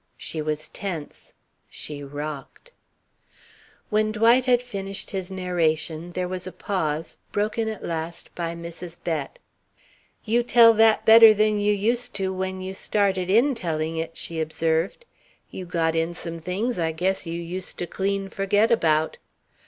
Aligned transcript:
She 0.17 0.41
was 0.41 0.67
tense. 0.67 1.33
She 1.69 2.03
rocked. 2.03 2.71
When 3.91 4.11
Dwight 4.11 4.45
had 4.47 4.63
finished 4.63 5.11
his 5.11 5.31
narration, 5.31 6.09
there 6.13 6.27
was 6.27 6.47
a 6.47 6.51
pause, 6.51 7.17
broken 7.31 7.67
at 7.69 7.83
last 7.85 8.33
by 8.33 8.55
Mrs. 8.55 8.97
Bett: 9.03 9.37
"You 10.25 10.41
tell 10.41 10.73
that 10.73 11.05
better 11.05 11.35
than 11.35 11.59
you 11.59 11.71
used 11.71 12.15
to 12.15 12.33
when 12.33 12.61
you 12.63 12.73
started 12.73 13.29
in 13.29 13.53
telling 13.53 13.95
it," 13.97 14.17
she 14.17 14.39
observed. 14.41 15.05
"You 15.51 15.65
got 15.67 15.95
in 15.95 16.15
some 16.15 16.39
things 16.39 16.79
I 16.79 16.93
guess 16.93 17.27
you 17.27 17.39
used 17.39 17.77
to 17.77 17.85
clean 17.85 18.27
forget 18.27 18.71
about. 18.71 19.19